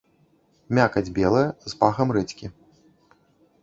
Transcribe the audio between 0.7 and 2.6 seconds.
Мякаць белая, з пахам рэдзькі.